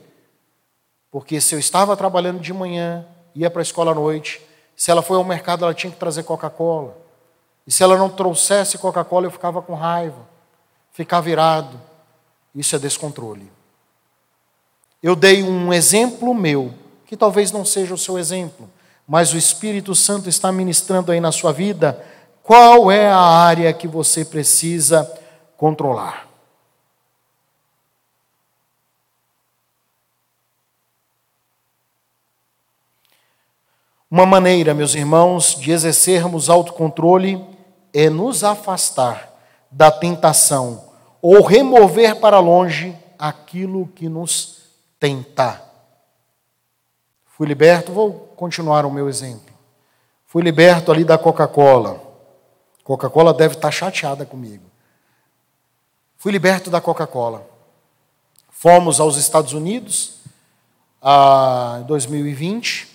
[1.10, 4.41] Porque se eu estava trabalhando de manhã, ia para a escola à noite,
[4.76, 6.97] se ela foi ao mercado, ela tinha que trazer Coca-Cola.
[7.65, 10.28] E se ela não trouxesse Coca-Cola, eu ficava com raiva,
[11.02, 11.82] ficava virado.
[12.54, 13.52] Isso é descontrole.
[15.02, 16.74] Eu dei um exemplo meu,
[17.08, 18.70] que talvez não seja o seu exemplo,
[19.08, 22.06] mas o Espírito Santo está ministrando aí na sua vida
[22.44, 25.12] qual é a área que você precisa
[25.58, 26.28] controlar.
[34.10, 37.44] Uma maneira, meus irmãos, de exercermos autocontrole
[37.92, 39.34] é nos afastar
[39.72, 40.91] da tentação
[41.22, 44.64] ou remover para longe aquilo que nos
[45.00, 45.62] tenta.
[47.26, 49.54] Fui liberto, vou continuar o meu exemplo.
[50.26, 52.02] Fui liberto ali da Coca-Cola.
[52.84, 54.64] Coca-Cola deve estar chateada comigo.
[56.18, 57.46] Fui liberto da Coca-Cola.
[58.50, 60.20] Fomos aos Estados Unidos
[61.02, 62.92] ah, em 2020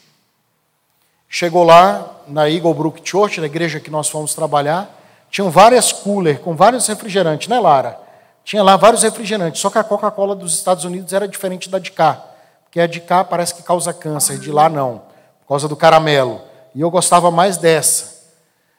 [1.28, 4.88] Chegou lá na Eagle Brook Church, na igreja que nós fomos trabalhar,
[5.30, 8.00] tinham várias cooler com vários refrigerantes, né, Lara?
[8.46, 11.90] Tinha lá vários refrigerantes, só que a Coca-Cola dos Estados Unidos era diferente da de
[11.90, 12.24] cá,
[12.62, 15.02] porque a de cá parece que causa câncer, de lá não,
[15.40, 16.40] por causa do caramelo.
[16.72, 18.24] E eu gostava mais dessa.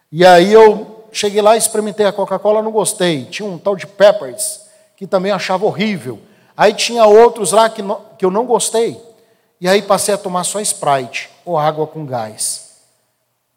[0.09, 3.25] E aí eu cheguei lá, experimentei a Coca-Cola, não gostei.
[3.25, 4.61] Tinha um tal de Peppers,
[4.95, 6.17] que também achava horrível.
[6.55, 8.97] Aí tinha outros lá que, não, que eu não gostei.
[9.59, 12.77] E aí passei a tomar só Sprite ou água com gás.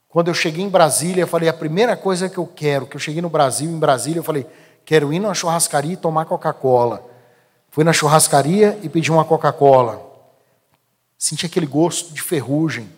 [0.09, 3.01] Quando eu cheguei em Brasília, eu falei, a primeira coisa que eu quero, que eu
[3.01, 4.45] cheguei no Brasil, em Brasília, eu falei,
[4.85, 7.05] quero ir na churrascaria e tomar Coca-Cola.
[7.71, 10.01] Fui na churrascaria e pedi uma Coca-Cola.
[11.17, 12.89] Senti aquele gosto de ferrugem.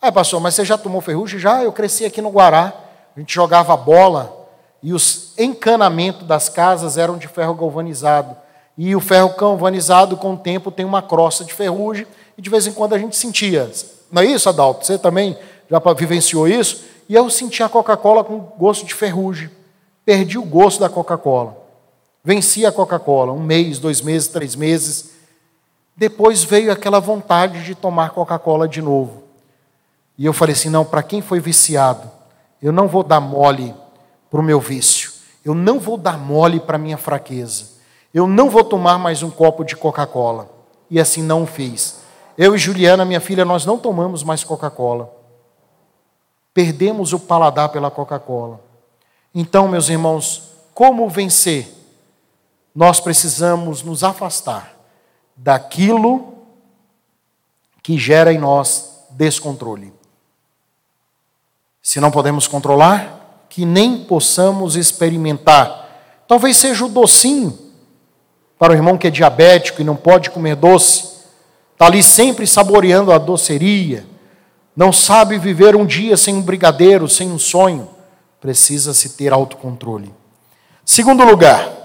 [0.00, 1.38] Ah, pastor, mas você já tomou ferrugem?
[1.38, 2.74] Já, eu cresci aqui no Guará.
[3.16, 4.48] A gente jogava bola
[4.82, 8.36] e os encanamentos das casas eram de ferro galvanizado.
[8.76, 12.06] E o ferro galvanizado, com o tempo, tem uma crosta de ferrugem
[12.36, 13.70] e de vez em quando a gente sentia.
[14.10, 14.84] Não é isso, Adalto?
[14.84, 15.38] Você também
[15.70, 16.84] já vivenciou isso?
[17.08, 19.50] E eu senti a Coca-Cola com gosto de ferrugem.
[20.04, 21.56] Perdi o gosto da Coca-Cola.
[22.24, 25.10] Venci a Coca-Cola, um mês, dois meses, três meses.
[25.96, 29.24] Depois veio aquela vontade de tomar Coca-Cola de novo.
[30.16, 32.10] E eu falei assim: não, para quem foi viciado,
[32.62, 33.74] eu não vou dar mole
[34.30, 35.12] para o meu vício.
[35.44, 37.72] Eu não vou dar mole para a minha fraqueza.
[38.14, 40.48] Eu não vou tomar mais um copo de Coca-Cola.
[40.88, 42.00] E assim não fiz.
[42.38, 45.12] Eu e Juliana, minha filha, nós não tomamos mais Coca-Cola.
[46.54, 48.60] Perdemos o paladar pela Coca-Cola.
[49.34, 51.82] Então, meus irmãos, como vencer?
[52.74, 54.74] nós precisamos nos afastar
[55.36, 56.34] daquilo
[57.82, 59.92] que gera em nós descontrole.
[61.82, 66.22] Se não podemos controlar, que nem possamos experimentar.
[66.26, 67.58] Talvez seja o docinho
[68.58, 71.10] para o irmão que é diabético e não pode comer doce,
[71.72, 74.06] está ali sempre saboreando a doceria,
[74.74, 77.90] não sabe viver um dia sem um brigadeiro, sem um sonho,
[78.42, 80.12] precisa se ter autocontrole.
[80.84, 81.82] Segundo lugar,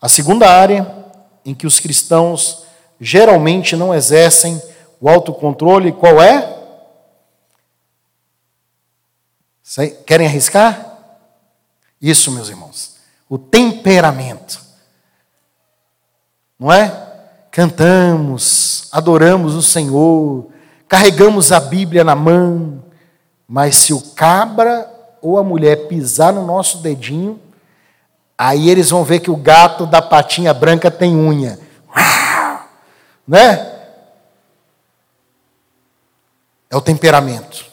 [0.00, 1.04] A segunda área
[1.44, 2.64] em que os cristãos
[2.98, 4.60] geralmente não exercem
[4.98, 6.58] o autocontrole, qual é?
[10.06, 10.98] Querem arriscar?
[12.00, 12.96] Isso, meus irmãos.
[13.28, 14.60] O temperamento.
[16.58, 17.09] Não é?
[17.50, 20.46] Cantamos, adoramos o Senhor,
[20.88, 22.82] carregamos a Bíblia na mão,
[23.48, 24.88] mas se o cabra
[25.20, 27.40] ou a mulher pisar no nosso dedinho,
[28.42, 31.60] Aí eles vão ver que o gato da patinha branca tem unha.
[33.28, 33.78] Né?
[36.70, 37.66] É o temperamento.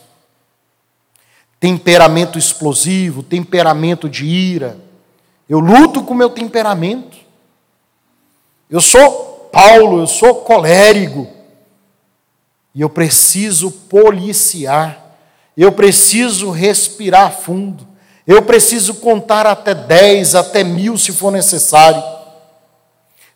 [1.57, 4.77] Temperamento explosivo, temperamento de ira.
[5.47, 7.17] Eu luto com o meu temperamento.
[8.69, 11.27] Eu sou Paulo, eu sou colérico.
[12.73, 15.15] E eu preciso policiar.
[15.55, 17.87] Eu preciso respirar fundo.
[18.25, 22.03] Eu preciso contar até dez, até mil, se for necessário.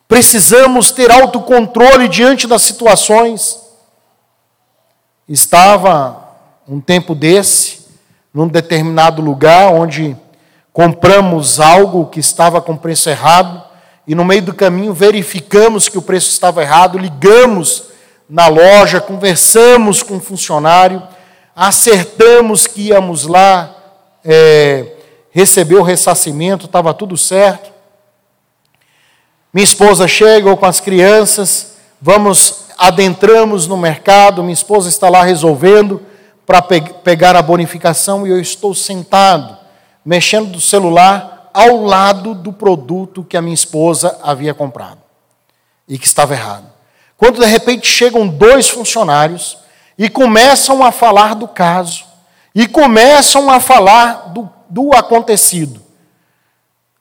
[0.07, 3.57] Precisamos ter autocontrole diante das situações.
[5.27, 6.29] Estava
[6.67, 7.87] um tempo desse,
[8.33, 10.15] num determinado lugar, onde
[10.73, 13.63] compramos algo que estava com preço errado,
[14.07, 17.85] e no meio do caminho verificamos que o preço estava errado, ligamos
[18.29, 21.03] na loja, conversamos com o funcionário,
[21.55, 23.75] acertamos que íamos lá
[24.23, 24.95] é,
[25.31, 27.71] recebeu o ressarcimento, estava tudo certo.
[29.53, 36.01] Minha esposa chega com as crianças, vamos, adentramos no mercado, minha esposa está lá resolvendo
[36.45, 39.57] para pe pegar a bonificação e eu estou sentado,
[40.05, 44.99] mexendo do celular ao lado do produto que a minha esposa havia comprado
[45.87, 46.65] e que estava errado.
[47.17, 49.57] Quando de repente chegam dois funcionários
[49.97, 52.05] e começam a falar do caso
[52.53, 55.81] e começam a falar do, do acontecido.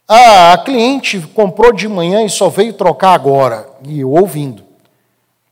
[0.06, 3.68] Ah, a cliente comprou de manhã e só veio trocar agora.
[3.84, 4.64] E eu ouvindo,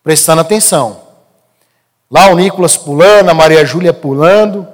[0.02, 1.00] prestando atenção.
[2.10, 4.66] Lá o Nicolas pulando, a Maria Júlia pulando.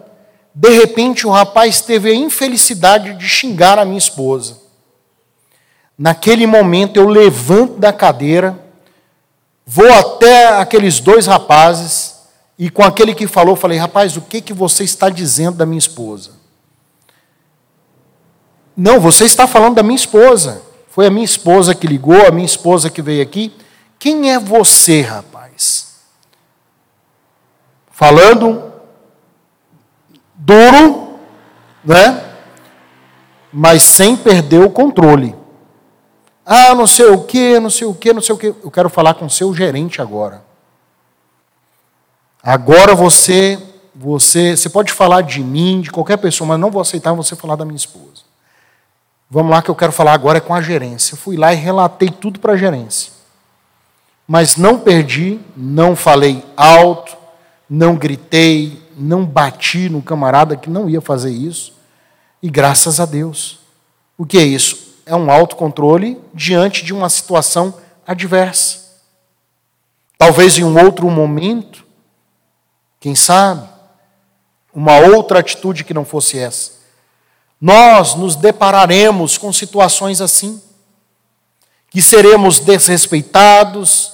[0.54, 4.58] De repente o rapaz teve a infelicidade de xingar a minha esposa.
[5.98, 8.58] Naquele momento eu levanto da cadeira,
[9.66, 12.14] vou até aqueles dois rapazes
[12.58, 15.78] e com aquele que falou, falei: rapaz, o que, que você está dizendo da minha
[15.78, 16.32] esposa?
[18.76, 20.62] Não, você está falando da minha esposa.
[20.88, 23.52] Foi a minha esposa que ligou, a minha esposa que veio aqui.
[23.98, 25.94] Quem é você, rapaz?
[27.90, 28.73] Falando
[30.44, 31.18] duro,
[31.82, 32.22] né?
[33.52, 35.34] Mas sem perder o controle.
[36.44, 38.46] Ah, não sei o que, não sei o que, não sei o que.
[38.48, 40.44] Eu quero falar com o seu gerente agora.
[42.42, 43.58] Agora você,
[43.94, 47.56] você, você pode falar de mim, de qualquer pessoa, mas não vou aceitar você falar
[47.56, 48.22] da minha esposa.
[49.30, 51.14] Vamos lá que eu quero falar agora é com a gerência.
[51.14, 53.12] Eu fui lá e relatei tudo para a gerência.
[54.28, 57.16] Mas não perdi, não falei alto,
[57.68, 61.74] não gritei, não bati no camarada que não ia fazer isso,
[62.42, 63.58] e graças a Deus.
[64.16, 64.96] O que é isso?
[65.06, 67.74] É um autocontrole diante de uma situação
[68.06, 68.84] adversa.
[70.16, 71.84] Talvez em um outro momento,
[73.00, 73.68] quem sabe,
[74.72, 76.72] uma outra atitude que não fosse essa.
[77.60, 80.60] Nós nos depararemos com situações assim,
[81.90, 84.12] que seremos desrespeitados,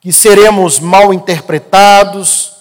[0.00, 2.53] que seremos mal interpretados,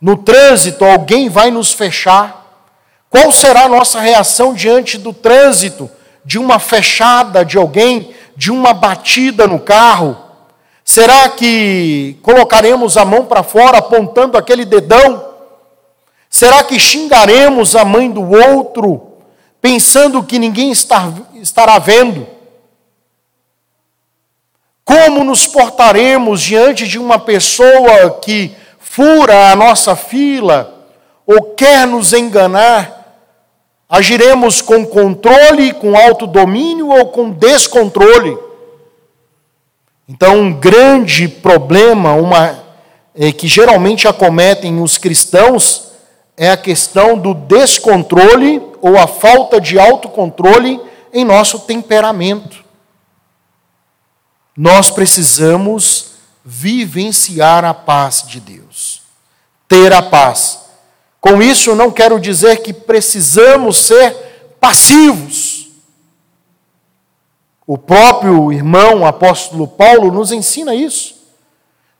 [0.00, 2.40] no trânsito alguém vai nos fechar.
[3.10, 5.90] Qual será a nossa reação diante do trânsito,
[6.24, 10.16] de uma fechada de alguém, de uma batida no carro?
[10.84, 15.28] Será que colocaremos a mão para fora apontando aquele dedão?
[16.30, 19.18] Será que xingaremos a mãe do outro,
[19.60, 22.26] pensando que ninguém está, estará vendo?
[24.84, 28.56] Como nos portaremos diante de uma pessoa que
[28.90, 30.88] fura a nossa fila
[31.24, 32.98] ou quer nos enganar?
[33.88, 38.36] Agiremos com controle, com autodomínio ou com descontrole?
[40.08, 42.58] Então, um grande problema, uma
[43.14, 45.92] é, que geralmente acometem os cristãos,
[46.36, 50.80] é a questão do descontrole ou a falta de autocontrole
[51.12, 52.64] em nosso temperamento.
[54.56, 56.10] Nós precisamos
[56.44, 58.69] vivenciar a paz de Deus,
[59.70, 60.62] ter a paz.
[61.20, 65.68] Com isso, não quero dizer que precisamos ser passivos.
[67.64, 71.14] O próprio irmão apóstolo Paulo nos ensina isso.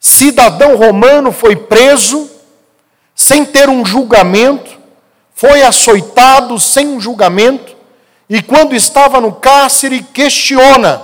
[0.00, 2.28] Cidadão romano foi preso
[3.14, 4.76] sem ter um julgamento,
[5.32, 7.76] foi açoitado sem um julgamento,
[8.28, 11.02] e quando estava no cárcere, questiona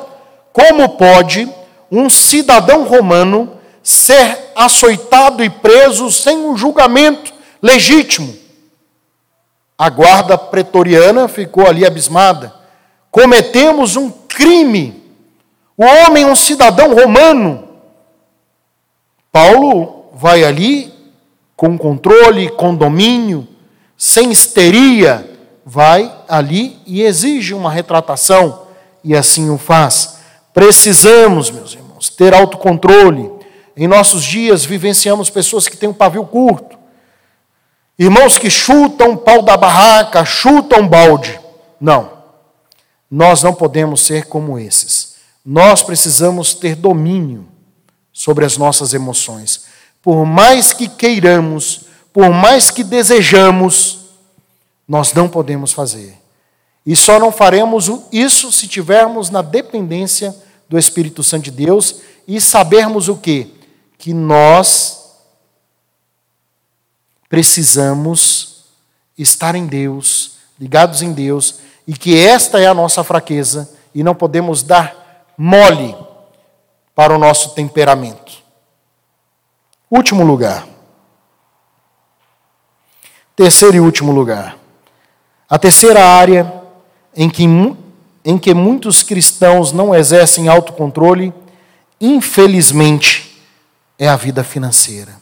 [0.52, 1.48] como pode
[1.92, 3.56] um cidadão romano
[3.86, 7.32] ser açoitado e preso sem um julgamento
[7.62, 8.34] legítimo.
[9.78, 12.52] A guarda pretoriana ficou ali abismada.
[13.12, 15.04] Cometemos um crime.
[15.76, 17.68] O homem é um cidadão romano.
[19.30, 20.92] Paulo vai ali
[21.54, 23.46] com controle, com domínio,
[23.96, 25.30] sem histeria,
[25.64, 28.62] vai ali e exige uma retratação,
[29.04, 30.18] e assim o faz.
[30.52, 33.35] Precisamos, meus irmãos, ter autocontrole.
[33.76, 36.78] Em nossos dias vivenciamos pessoas que têm um pavio curto,
[37.98, 41.38] irmãos que chutam o pau da barraca, chutam balde.
[41.80, 42.10] Não,
[43.10, 45.16] nós não podemos ser como esses.
[45.44, 47.46] Nós precisamos ter domínio
[48.12, 49.66] sobre as nossas emoções
[50.06, 51.80] por mais que queiramos,
[52.12, 54.06] por mais que desejamos,
[54.86, 56.16] nós não podemos fazer.
[56.86, 60.32] E só não faremos isso se tivermos na dependência
[60.68, 63.48] do Espírito Santo de Deus e sabermos o quê?
[63.98, 65.16] Que nós
[67.28, 68.64] precisamos
[69.16, 74.14] estar em Deus, ligados em Deus, e que esta é a nossa fraqueza e não
[74.14, 75.96] podemos dar mole
[76.94, 78.32] para o nosso temperamento.
[79.90, 80.66] Último lugar.
[83.34, 84.56] Terceiro e último lugar.
[85.48, 86.52] A terceira área
[87.14, 87.44] em que,
[88.24, 91.32] em que muitos cristãos não exercem autocontrole,
[92.00, 93.25] infelizmente,
[93.98, 95.16] é a vida financeira.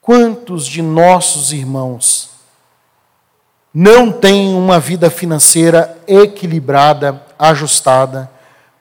[0.00, 2.30] Quantos de nossos irmãos
[3.72, 8.30] não têm uma vida financeira equilibrada, ajustada,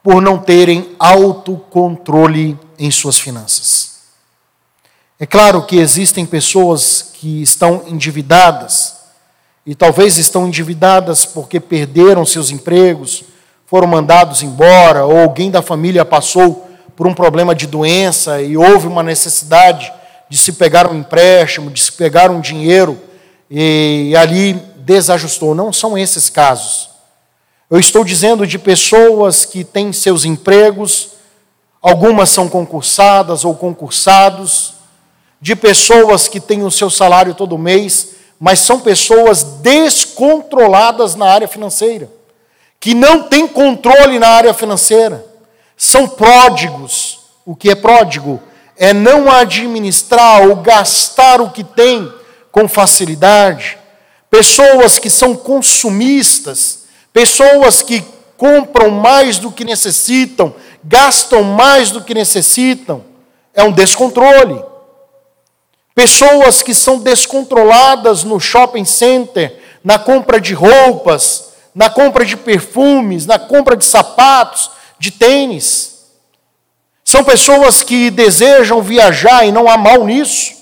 [0.03, 3.99] por não terem autocontrole em suas finanças?
[5.19, 9.01] É claro que existem pessoas que estão endividadas,
[9.63, 13.23] e talvez estão endividadas porque perderam seus empregos,
[13.67, 18.87] foram mandados embora, ou alguém da família passou por um problema de doença e houve
[18.87, 19.91] uma necessidade
[20.29, 22.99] de se pegar um empréstimo, de se pegar um dinheiro,
[23.49, 25.53] e ali desajustou.
[25.53, 26.89] Não são esses casos.
[27.69, 31.11] Eu estou dizendo de pessoas que têm seus empregos,
[31.81, 34.73] algumas são concursadas ou concursados,
[35.41, 41.47] de pessoas que têm o seu salário todo mês, mas são pessoas descontroladas na área
[41.47, 42.09] financeira,
[42.79, 45.30] que não têm controle na área financeira,
[45.83, 47.21] são pródigos.
[47.43, 48.39] O que é pródigo?
[48.77, 52.13] É não administrar ou gastar o que tem
[52.51, 53.79] com facilidade.
[54.29, 58.03] Pessoas que são consumistas, pessoas que
[58.37, 60.53] compram mais do que necessitam,
[60.83, 63.03] gastam mais do que necessitam.
[63.51, 64.63] É um descontrole.
[65.95, 73.25] Pessoas que são descontroladas no shopping center, na compra de roupas, na compra de perfumes,
[73.25, 74.69] na compra de sapatos,
[75.01, 76.05] de tênis.
[77.03, 80.61] São pessoas que desejam viajar e não há mal nisso.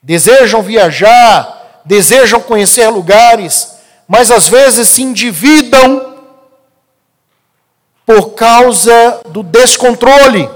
[0.00, 3.76] desejam viajar, desejam conhecer lugares,
[4.08, 6.16] mas às vezes se endividam
[8.06, 10.48] por causa do descontrole.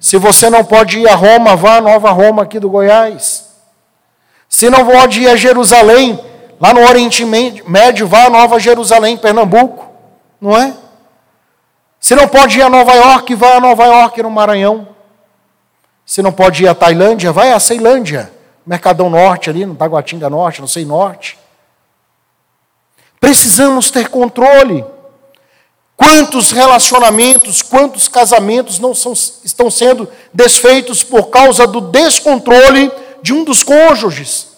[0.00, 3.46] Se você não pode ir a Roma, vá a Nova Roma aqui do Goiás.
[4.48, 6.20] Se não pode ir a Jerusalém,
[6.60, 9.86] lá no Oriente Médio, vá a Nova Jerusalém, Pernambuco,
[10.40, 10.74] não é?
[12.00, 14.88] Se não pode ir a Nova York, vá a Nova York no Maranhão.
[16.04, 18.32] Se não pode ir a Tailândia, vai a Ceilândia,
[18.64, 21.38] Mercadão Norte ali, no Taguatinga Norte, não sei Norte.
[23.18, 24.84] Precisamos ter controle.
[25.96, 32.92] Quantos relacionamentos, quantos casamentos não são, estão sendo desfeitos por causa do descontrole
[33.22, 34.55] de um dos cônjuges?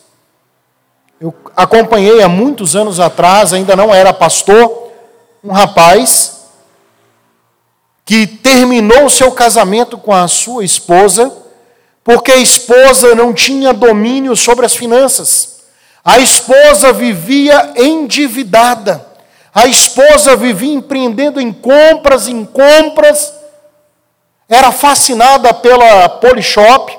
[1.21, 4.93] Eu acompanhei há muitos anos atrás, ainda não era pastor,
[5.43, 6.39] um rapaz
[8.05, 11.33] que terminou seu casamento com a sua esposa,
[12.05, 15.59] porque a esposa não tinha domínio sobre as finanças.
[16.05, 19.05] A esposa vivia endividada.
[19.53, 23.35] A esposa vivia empreendendo em compras, em compras.
[24.49, 26.97] Era fascinada pela Polishop.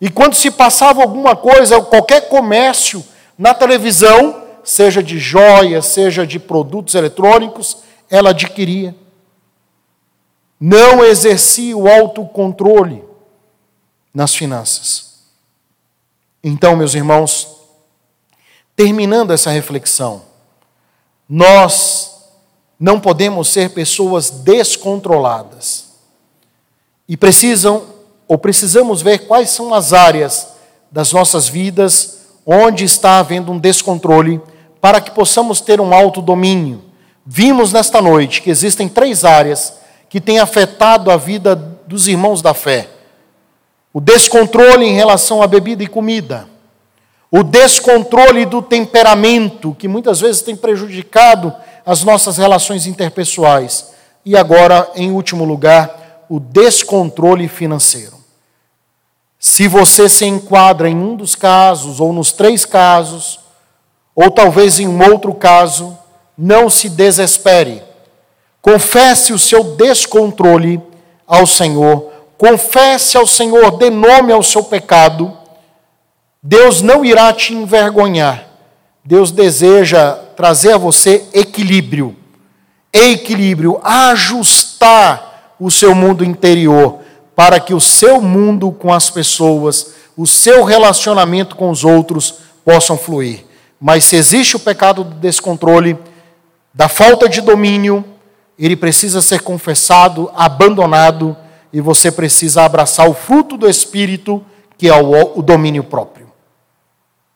[0.00, 3.04] E quando se passava alguma coisa, qualquer comércio
[3.40, 7.78] na televisão, seja de joias, seja de produtos eletrônicos,
[8.10, 8.94] ela adquiria.
[10.60, 13.02] Não exercia o autocontrole
[14.12, 15.20] nas finanças.
[16.44, 17.62] Então, meus irmãos,
[18.76, 20.20] terminando essa reflexão,
[21.26, 22.20] nós
[22.78, 25.94] não podemos ser pessoas descontroladas.
[27.08, 27.86] E precisam
[28.28, 30.48] ou precisamos ver quais são as áreas
[30.92, 34.40] das nossas vidas onde está havendo um descontrole
[34.80, 36.82] para que possamos ter um autodomínio.
[37.24, 39.74] Vimos nesta noite que existem três áreas
[40.08, 41.54] que têm afetado a vida
[41.86, 42.88] dos irmãos da fé:
[43.92, 46.48] o descontrole em relação à bebida e comida,
[47.30, 53.90] o descontrole do temperamento, que muitas vezes tem prejudicado as nossas relações interpessoais.
[54.24, 58.19] E agora, em último lugar, o descontrole financeiro.
[59.40, 63.40] Se você se enquadra em um dos casos, ou nos três casos,
[64.14, 65.98] ou talvez em um outro caso,
[66.38, 67.82] não se desespere.
[68.62, 70.80] Confesse o seu descontrole
[71.26, 72.12] ao Senhor.
[72.38, 75.40] Confesse ao Senhor, dê nome ao seu pecado
[76.42, 78.46] Deus não irá te envergonhar.
[79.04, 82.16] Deus deseja trazer a você equilíbrio.
[82.92, 87.00] Equilíbrio, ajustar o seu mundo interior
[87.40, 92.98] para que o seu mundo com as pessoas, o seu relacionamento com os outros possam
[92.98, 93.46] fluir.
[93.80, 95.96] Mas se existe o pecado do descontrole,
[96.74, 98.04] da falta de domínio,
[98.58, 101.34] ele precisa ser confessado, abandonado,
[101.72, 104.44] e você precisa abraçar o fruto do Espírito,
[104.76, 106.28] que é o, domínio próprio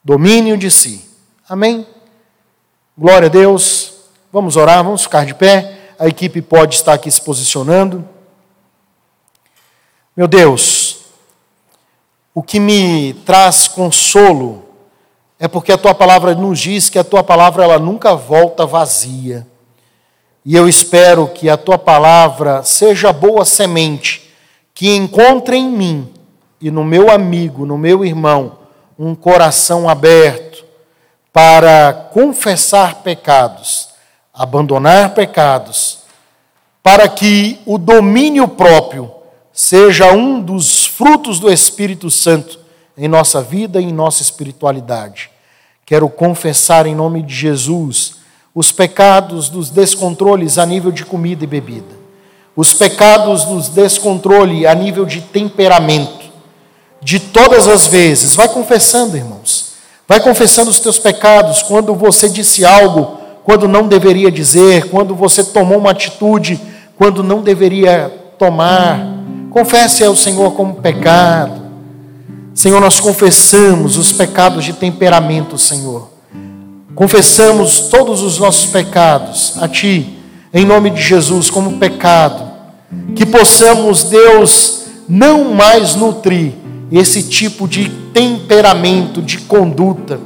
[0.04, 1.02] domínio de si.
[1.48, 1.86] Amém?
[2.94, 3.94] Glória a Deus.
[4.30, 5.78] Vamos orar, vamos ficar de pé.
[5.98, 8.12] A equipe pode estar aqui se posicionando.
[10.16, 11.06] Meu Deus,
[12.32, 14.62] o que me traz consolo
[15.40, 19.44] é porque a tua palavra nos diz que a tua palavra ela nunca volta vazia.
[20.44, 24.32] E eu espero que a tua palavra seja boa semente
[24.72, 26.14] que encontre em mim
[26.60, 28.58] e no meu amigo, no meu irmão,
[28.96, 30.64] um coração aberto
[31.32, 33.88] para confessar pecados,
[34.32, 36.04] abandonar pecados,
[36.84, 39.23] para que o domínio próprio
[39.54, 42.58] seja um dos frutos do Espírito Santo
[42.98, 45.30] em nossa vida e em nossa espiritualidade.
[45.86, 48.16] Quero confessar em nome de Jesus
[48.52, 51.94] os pecados dos descontroles a nível de comida e bebida,
[52.56, 56.24] os pecados dos descontrole a nível de temperamento,
[57.00, 58.34] de todas as vezes.
[58.34, 59.74] Vai confessando, irmãos.
[60.06, 65.44] Vai confessando os teus pecados quando você disse algo, quando não deveria dizer, quando você
[65.44, 66.60] tomou uma atitude,
[66.96, 69.13] quando não deveria tomar.
[69.54, 71.62] Confesse ao Senhor como pecado.
[72.52, 76.10] Senhor, nós confessamos os pecados de temperamento, Senhor.
[76.92, 80.18] Confessamos todos os nossos pecados a Ti,
[80.52, 82.50] em nome de Jesus, como pecado.
[83.14, 86.54] Que possamos, Deus, não mais nutrir
[86.90, 90.18] esse tipo de temperamento, de conduta.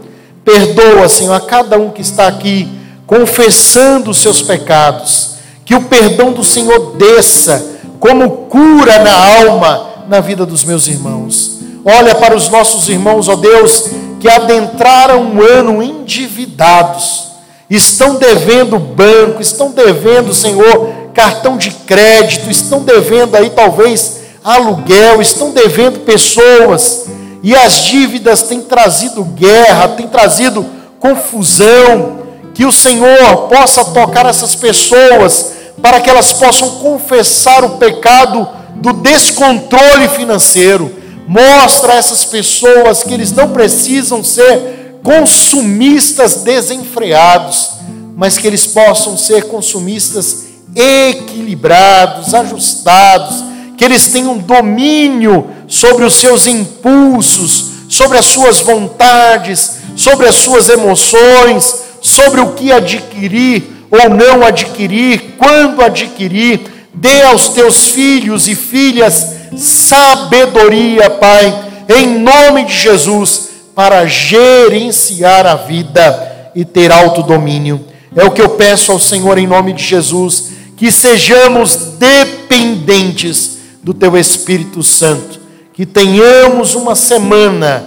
[0.42, 2.66] Perdoa, Senhor, a cada um que está aqui
[3.06, 5.34] confessando os seus pecados.
[5.66, 11.58] Que o perdão do Senhor desça como cura na alma, na vida dos meus irmãos.
[11.84, 13.84] Olha para os nossos irmãos, ó Deus,
[14.20, 17.28] que adentraram um ano endividados,
[17.70, 25.50] estão devendo banco, estão devendo, Senhor, cartão de crédito, estão devendo aí talvez aluguel, estão
[25.50, 27.06] devendo pessoas,
[27.42, 30.66] e as dívidas têm trazido guerra, têm trazido
[30.98, 32.18] confusão.
[32.54, 35.52] Que o Senhor possa tocar essas pessoas
[35.82, 40.94] para que elas possam confessar o pecado do descontrole financeiro.
[41.26, 47.70] Mostra a essas pessoas que eles não precisam ser consumistas desenfreados,
[48.16, 53.44] mas que eles possam ser consumistas equilibrados, ajustados,
[53.76, 60.68] que eles tenham domínio sobre os seus impulsos, sobre as suas vontades, sobre as suas
[60.68, 66.60] emoções, sobre o que adquirir ou não adquirir, quando adquirir.
[66.92, 75.54] Dê aos teus filhos e filhas sabedoria, Pai, em nome de Jesus, para gerenciar a
[75.54, 77.84] vida e ter autodomínio.
[78.14, 83.94] É o que eu peço ao Senhor em nome de Jesus, que sejamos dependentes do
[83.94, 85.40] Teu Espírito Santo,
[85.72, 87.86] que tenhamos uma semana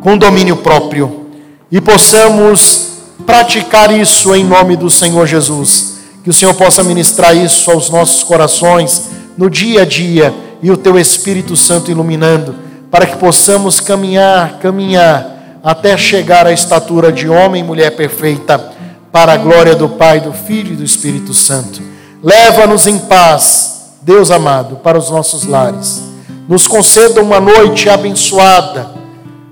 [0.00, 1.26] com domínio próprio
[1.70, 2.93] e possamos
[3.26, 5.94] praticar isso em nome do Senhor Jesus.
[6.22, 10.76] Que o Senhor possa ministrar isso aos nossos corações no dia a dia e o
[10.76, 12.54] Teu Espírito Santo iluminando,
[12.90, 18.72] para que possamos caminhar, caminhar até chegar à estatura de homem e mulher perfeita
[19.12, 21.80] para a glória do Pai, do Filho e do Espírito Santo.
[22.22, 26.02] Leva-nos em paz, Deus amado, para os nossos lares.
[26.48, 28.90] Nos conceda uma noite abençoada.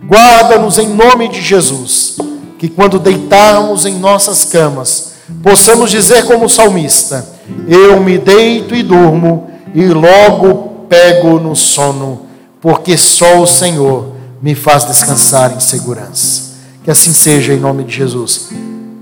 [0.07, 2.17] Guarda-nos em nome de Jesus.
[2.63, 7.27] Que quando deitarmos em nossas camas, possamos dizer como salmista:
[7.67, 12.27] Eu me deito e durmo, e logo pego no sono,
[12.61, 16.53] porque só o Senhor me faz descansar em segurança.
[16.85, 18.51] Que assim seja em nome de Jesus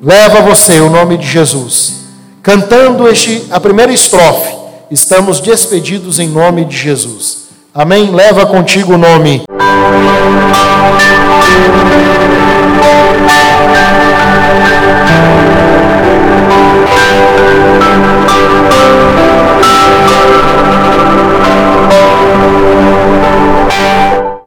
[0.03, 2.01] leva você o nome de Jesus.
[2.43, 4.57] Cantando este, a primeira estrofe,
[4.91, 7.49] estamos despedidos em nome de Jesus.
[7.75, 8.11] Amém?
[8.11, 9.43] Leva contigo o nome.